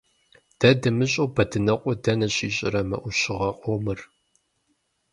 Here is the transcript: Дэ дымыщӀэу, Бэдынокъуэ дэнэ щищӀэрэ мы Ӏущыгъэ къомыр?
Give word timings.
Дэ 0.59 0.69
дымыщӀэу, 0.81 1.31
Бэдынокъуэ 1.35 1.93
дэнэ 2.03 2.27
щищӀэрэ 2.35 2.81
мы 2.89 2.97
Ӏущыгъэ 3.01 3.49
къомыр? 3.61 3.99